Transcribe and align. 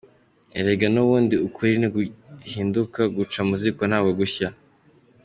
Erega 0.59 0.87
n’ubundi 0.91 1.35
ukuri 1.47 1.71
ntiguhinduka, 1.79 3.01
guca 3.15 3.39
mu 3.47 3.55
ziko 3.61 3.81
ntabwo 3.89 4.11
gushya. 4.19 4.47